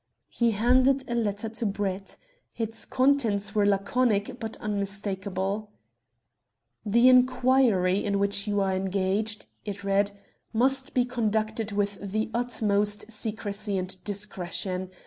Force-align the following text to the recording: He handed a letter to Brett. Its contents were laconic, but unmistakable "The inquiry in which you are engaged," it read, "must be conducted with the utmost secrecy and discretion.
He 0.29 0.49
handed 0.49 1.03
a 1.07 1.13
letter 1.13 1.47
to 1.49 1.65
Brett. 1.67 2.17
Its 2.57 2.85
contents 2.85 3.53
were 3.53 3.67
laconic, 3.67 4.39
but 4.39 4.57
unmistakable 4.57 5.69
"The 6.83 7.07
inquiry 7.07 8.03
in 8.03 8.17
which 8.17 8.47
you 8.47 8.61
are 8.61 8.75
engaged," 8.75 9.45
it 9.63 9.83
read, 9.83 10.09
"must 10.53 10.95
be 10.95 11.05
conducted 11.05 11.71
with 11.71 11.99
the 12.01 12.31
utmost 12.33 13.11
secrecy 13.11 13.77
and 13.77 14.03
discretion. 14.03 14.89